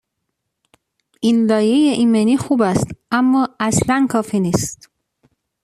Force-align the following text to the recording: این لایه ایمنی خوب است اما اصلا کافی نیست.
این 1.21 1.45
لایه 1.45 1.93
ایمنی 1.93 2.37
خوب 2.37 2.61
است 2.61 2.87
اما 3.11 3.49
اصلا 3.59 4.07
کافی 4.09 4.39
نیست. 4.39 4.89